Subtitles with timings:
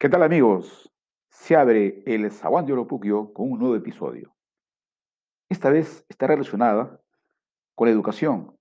[0.00, 0.92] ¿Qué tal amigos?
[1.28, 4.32] Se abre el Zaguán de Oropuquio con un nuevo episodio.
[5.48, 7.02] Esta vez está relacionada
[7.74, 8.56] con la educación.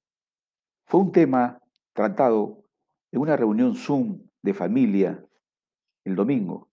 [0.87, 1.61] Fue un tema
[1.93, 2.63] tratado
[3.11, 5.23] en una reunión Zoom de familia
[6.05, 6.71] el domingo.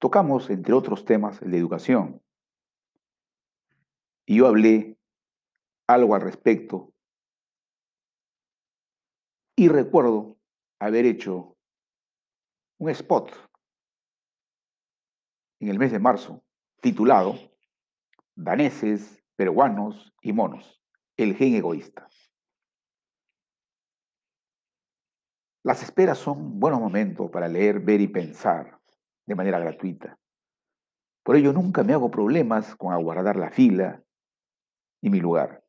[0.00, 2.20] Tocamos, entre otros temas, el de educación.
[4.26, 4.98] Y yo hablé
[5.86, 6.92] algo al respecto.
[9.54, 10.38] Y recuerdo
[10.80, 11.56] haber hecho
[12.78, 13.51] un spot
[15.62, 16.42] en el mes de marzo,
[16.80, 17.36] titulado
[18.34, 20.82] Daneses, peruanos y monos,
[21.16, 22.08] el gen egoísta.
[25.62, 28.80] Las esperas son buenos momentos para leer, ver y pensar
[29.24, 30.18] de manera gratuita.
[31.22, 34.02] Por ello nunca me hago problemas con aguardar la fila
[35.00, 35.64] y mi lugar.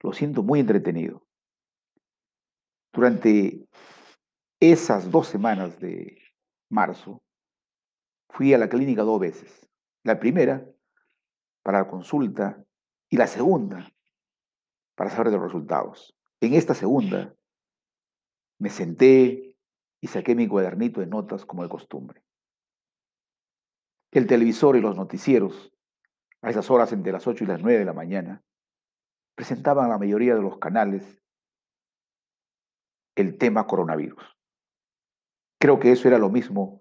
[0.00, 1.26] Lo siento muy entretenido.
[2.94, 3.68] Durante
[4.58, 6.16] esas dos semanas de
[6.70, 7.22] marzo,
[8.28, 9.68] Fui a la clínica dos veces.
[10.04, 10.66] La primera
[11.62, 12.64] para la consulta
[13.08, 13.90] y la segunda
[14.94, 16.14] para saber de los resultados.
[16.40, 17.34] En esta segunda
[18.58, 19.56] me senté
[20.00, 22.22] y saqué mi cuadernito de notas como de costumbre.
[24.10, 25.72] El televisor y los noticieros,
[26.40, 28.42] a esas horas entre las 8 y las 9 de la mañana,
[29.34, 31.22] presentaban la mayoría de los canales
[33.14, 34.36] el tema coronavirus.
[35.60, 36.77] Creo que eso era lo mismo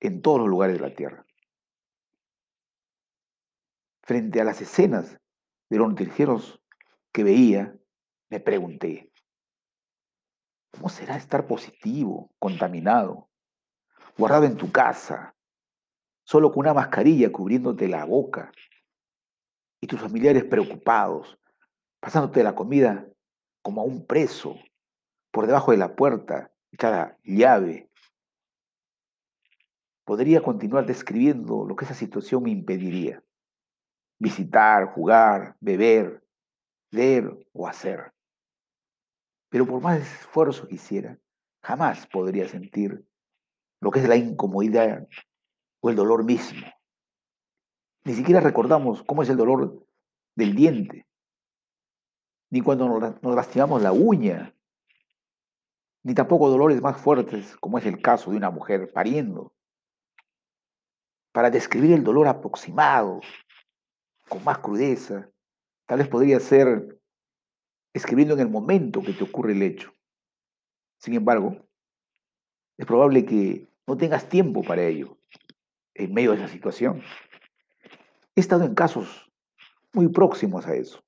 [0.00, 1.26] en todos los lugares de la tierra.
[4.02, 5.18] Frente a las escenas
[5.68, 6.60] de los noticieros
[7.12, 7.76] que veía,
[8.30, 9.10] me pregunté,
[10.70, 13.28] ¿cómo será estar positivo, contaminado,
[14.16, 15.34] guardado en tu casa,
[16.24, 18.52] solo con una mascarilla cubriéndote la boca
[19.80, 21.38] y tus familiares preocupados,
[22.00, 23.06] pasándote la comida
[23.62, 24.56] como a un preso,
[25.30, 27.87] por debajo de la puerta, echada llave,
[30.08, 33.22] podría continuar describiendo lo que esa situación me impediría.
[34.18, 36.24] Visitar, jugar, beber,
[36.90, 38.14] leer o hacer.
[39.50, 41.18] Pero por más esfuerzo que hiciera,
[41.62, 43.06] jamás podría sentir
[43.82, 45.06] lo que es la incomodidad
[45.80, 46.66] o el dolor mismo.
[48.04, 49.86] Ni siquiera recordamos cómo es el dolor
[50.34, 51.06] del diente,
[52.48, 54.54] ni cuando nos lastimamos la uña,
[56.02, 59.52] ni tampoco dolores más fuertes como es el caso de una mujer pariendo
[61.32, 63.20] para describir el dolor aproximado,
[64.28, 65.30] con más crudeza.
[65.86, 66.98] Tal vez podría ser
[67.92, 69.92] escribiendo en el momento que te ocurre el hecho.
[70.98, 71.68] Sin embargo,
[72.76, 75.18] es probable que no tengas tiempo para ello
[75.94, 77.02] en medio de esa situación.
[78.36, 79.30] He estado en casos
[79.92, 81.02] muy próximos a eso.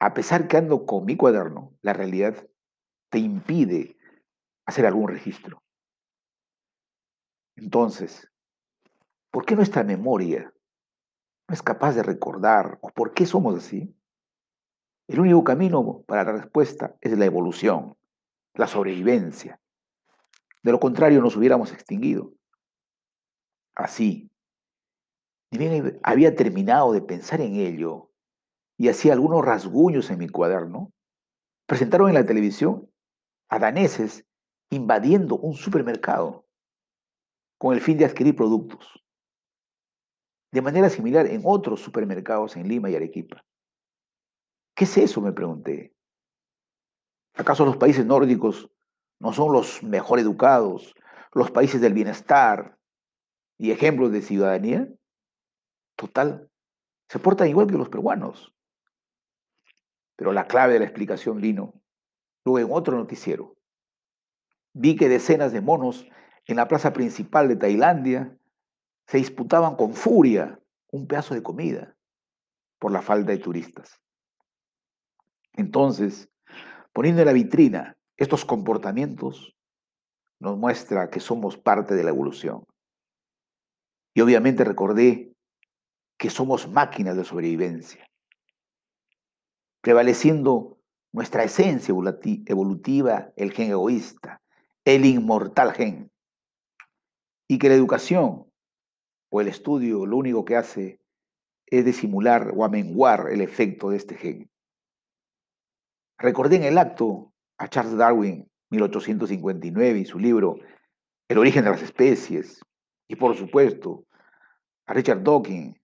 [0.00, 2.48] A pesar que ando con mi cuaderno, la realidad
[3.10, 3.96] te impide
[4.66, 5.62] hacer algún registro.
[7.56, 8.28] Entonces,
[9.34, 10.54] ¿Por qué nuestra memoria
[11.48, 13.92] no es capaz de recordar o por qué somos así?
[15.08, 17.96] El único camino para la respuesta es la evolución,
[18.54, 19.60] la sobrevivencia.
[20.62, 22.32] De lo contrario, nos hubiéramos extinguido.
[23.74, 24.30] Así,
[25.50, 28.12] ni bien había terminado de pensar en ello
[28.78, 30.92] y hacía algunos rasguños en mi cuaderno,
[31.66, 32.88] presentaron en la televisión
[33.48, 34.24] a daneses
[34.70, 36.46] invadiendo un supermercado
[37.58, 39.03] con el fin de adquirir productos
[40.54, 43.44] de manera similar en otros supermercados en Lima y Arequipa.
[44.76, 45.20] ¿Qué es eso?
[45.20, 45.92] me pregunté.
[47.34, 48.70] ¿Acaso los países nórdicos
[49.18, 50.94] no son los mejor educados,
[51.32, 52.78] los países del bienestar
[53.58, 54.88] y ejemplos de ciudadanía?
[55.96, 56.48] Total,
[57.08, 58.54] se portan igual que los peruanos.
[60.14, 61.74] Pero la clave de la explicación vino
[62.44, 63.56] luego en otro noticiero.
[64.72, 66.06] Vi que decenas de monos
[66.46, 68.38] en la plaza principal de Tailandia
[69.06, 70.58] se disputaban con furia
[70.90, 71.94] un pedazo de comida
[72.78, 74.00] por la falta de turistas.
[75.54, 76.28] Entonces,
[76.92, 79.54] poniendo en la vitrina estos comportamientos,
[80.40, 82.64] nos muestra que somos parte de la evolución.
[84.14, 85.32] Y obviamente recordé
[86.18, 88.08] que somos máquinas de sobrevivencia,
[89.80, 90.78] prevaleciendo
[91.12, 91.94] nuestra esencia
[92.46, 94.40] evolutiva, el gen egoísta,
[94.84, 96.10] el inmortal gen,
[97.48, 98.46] y que la educación
[99.36, 101.00] o el estudio lo único que hace
[101.66, 104.48] es disimular o amenguar el efecto de este gen.
[106.16, 110.54] Recordé en el acto a Charles Darwin, 1859, y su libro
[111.26, 112.60] El origen de las especies,
[113.08, 114.06] y por supuesto
[114.86, 115.80] a Richard Dawkins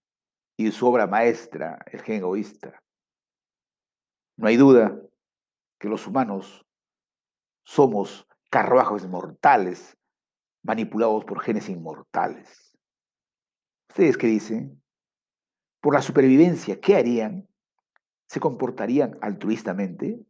[0.56, 2.80] y su obra maestra, El gen egoísta.
[4.36, 4.96] No hay duda
[5.80, 6.64] que los humanos
[7.64, 9.98] somos carruajes mortales
[10.62, 12.69] manipulados por genes inmortales.
[13.90, 14.80] ¿Ustedes qué dicen?
[15.80, 17.48] Por la supervivencia, ¿qué harían?
[18.28, 20.24] ¿Se comportarían altruistamente?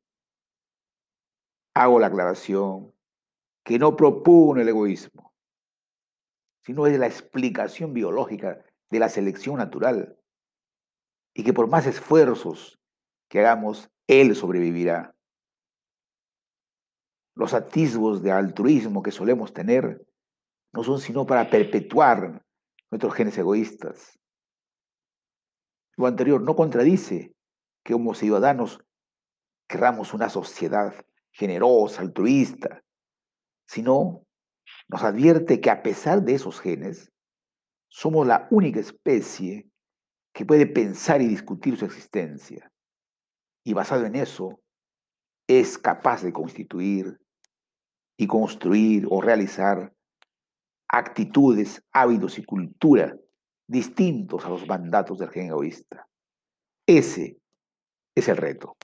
[1.75, 2.95] Hago la aclaración
[3.63, 5.35] que no propone el egoísmo,
[6.65, 10.19] sino es la explicación biológica de la selección natural
[11.35, 12.81] y que por más esfuerzos
[13.29, 15.15] que hagamos, él sobrevivirá.
[17.35, 20.03] Los atisbos de altruismo que solemos tener
[20.73, 22.43] no son sino para perpetuar
[22.91, 24.19] nuestros genes egoístas.
[25.97, 27.35] Lo anterior no contradice
[27.85, 28.81] que como ciudadanos
[29.69, 30.95] querramos una sociedad
[31.33, 32.83] generosa, altruista,
[33.67, 34.25] sino
[34.89, 37.13] nos advierte que a pesar de esos genes,
[37.89, 39.69] somos la única especie
[40.33, 42.71] que puede pensar y discutir su existencia.
[43.65, 44.61] Y basado en eso,
[45.47, 47.21] es capaz de constituir
[48.17, 49.93] y construir o realizar
[50.93, 53.17] actitudes, hábitos y cultura
[53.69, 56.07] distintos a los mandatos del gen egoísta.
[56.87, 57.39] Ese
[58.17, 58.77] es el reto.